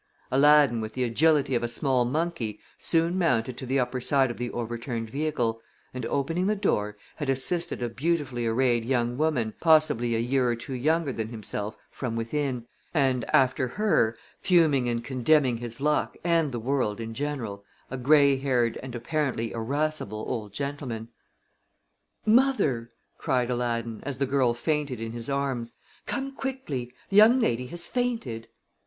[0.31, 4.37] Aladdin, with the agility of a small monkey, soon mounted to the upper side of
[4.37, 5.61] the overturned vehicle,
[5.93, 10.55] and, opening the door, had assisted a beautifully arrayed young woman, possibly a year or
[10.55, 16.51] two younger than himself, from within, and after her, fuming and condemning his luck and
[16.51, 21.09] the world in general, a gray haired and apparently irascible old gentleman.
[22.25, 22.89] "Mother!"
[23.19, 25.73] cried Aladdin, as the girl fainted in his arms,
[26.07, 26.91] "come quickly.
[27.09, 28.47] The young lady has fainted."